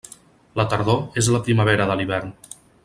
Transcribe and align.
La 0.61 0.65
tardor 0.71 1.21
és 1.23 1.31
la 1.37 1.43
primavera 1.49 1.89
de 1.93 1.99
l'hivern. 2.01 2.37